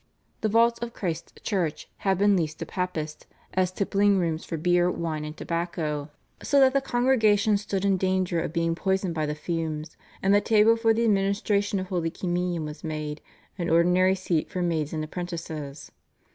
The 0.41 0.49
vaults 0.49 0.79
of 0.79 0.95
Christ's 0.95 1.39
Church 1.43 1.87
had 1.97 2.17
been 2.17 2.35
leased 2.35 2.57
to 2.57 2.65
Papists 2.65 3.27
"as 3.53 3.71
tippling 3.71 4.17
rooms 4.17 4.43
for 4.43 4.57
beer, 4.57 4.89
wine, 4.89 5.23
and 5.23 5.37
tobacco," 5.37 6.09
so 6.41 6.59
that 6.59 6.73
the 6.73 6.81
congregation 6.81 7.55
stood 7.55 7.85
in 7.85 7.97
danger 7.97 8.41
of 8.41 8.51
being 8.51 8.73
poisoned 8.73 9.13
by 9.13 9.27
the 9.27 9.35
fumes, 9.35 9.97
and 10.23 10.33
the 10.33 10.41
table 10.41 10.75
for 10.75 10.91
the 10.91 11.05
administration 11.05 11.77
of 11.79 11.89
Holy 11.89 12.09
Communion 12.09 12.65
was 12.65 12.83
made 12.83 13.21
"an 13.59 13.69
ordinary 13.69 14.15
seat 14.15 14.49
for 14.49 14.63
maids 14.63 14.91
and 14.91 15.03
apprentices." 15.03 15.91